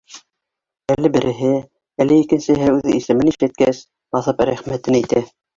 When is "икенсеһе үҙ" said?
2.23-2.89